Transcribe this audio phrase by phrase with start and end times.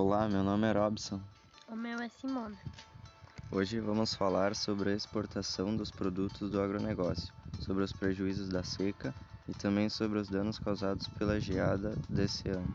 [0.00, 1.20] Olá, meu nome é Robson.
[1.66, 2.56] O meu é Simona.
[3.50, 9.12] Hoje vamos falar sobre a exportação dos produtos do agronegócio, sobre os prejuízos da seca
[9.48, 12.72] e também sobre os danos causados pela geada desse ano.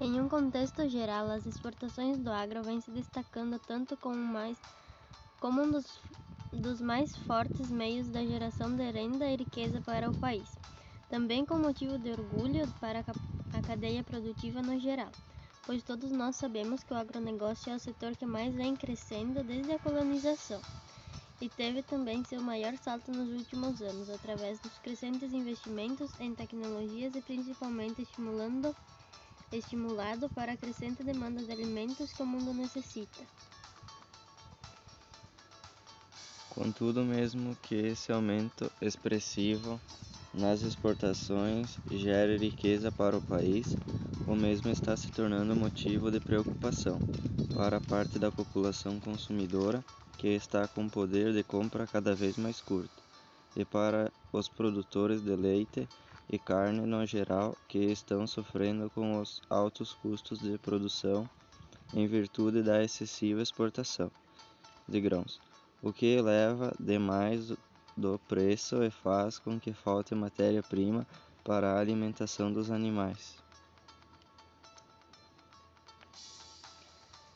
[0.00, 4.56] Em um contexto geral, as exportações do agro vêm se destacando tanto como, mais,
[5.40, 6.00] como um dos,
[6.52, 10.48] dos mais fortes meios da geração de renda e riqueza para o país,
[11.10, 15.10] também com motivo de orgulho para a cadeia produtiva no geral,
[15.64, 19.72] pois todos nós sabemos que o agronegócio é o setor que mais vem crescendo desde
[19.72, 20.60] a colonização
[21.40, 27.14] e teve também seu maior salto nos últimos anos, através dos crescentes investimentos em tecnologias
[27.14, 28.74] e principalmente estimulando
[29.50, 33.18] estimulado para a crescente demanda de alimentos que o mundo necessita.
[36.50, 39.80] Contudo, mesmo que esse aumento expressivo
[40.34, 43.76] nas exportações gere riqueza para o país,
[44.26, 46.98] o mesmo está se tornando motivo de preocupação
[47.54, 49.82] para parte da população consumidora
[50.18, 53.02] que está com poder de compra cada vez mais curto,
[53.56, 55.88] e para os produtores de leite
[56.30, 61.28] e carne no geral que estão sofrendo com os altos custos de produção
[61.94, 64.10] em virtude da excessiva exportação
[64.86, 65.40] de grãos,
[65.82, 67.52] o que eleva demais
[67.98, 71.06] do preço e faz com que falte matéria-prima
[71.44, 73.36] para a alimentação dos animais.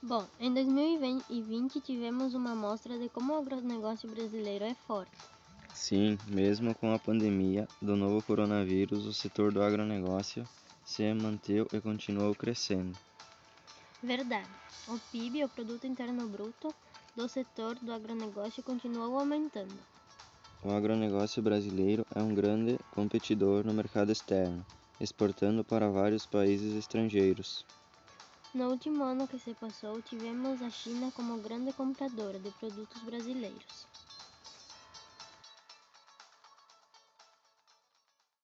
[0.00, 5.16] Bom, em 2020 tivemos uma amostra de como o agronegócio brasileiro é forte.
[5.72, 10.46] Sim, mesmo com a pandemia do novo coronavírus, o setor do agronegócio
[10.84, 12.96] se manteve e continuou crescendo.
[14.02, 14.50] Verdade.
[14.86, 16.74] O PIB, o Produto Interno Bruto,
[17.16, 19.74] do setor do agronegócio continuou aumentando.
[20.66, 24.64] O agronegócio brasileiro é um grande competidor no mercado externo,
[24.98, 27.66] exportando para vários países estrangeiros.
[28.54, 33.86] No último ano que se passou, tivemos a China como grande compradora de produtos brasileiros.